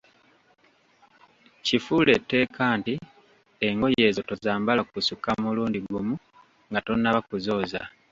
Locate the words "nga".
6.69-6.79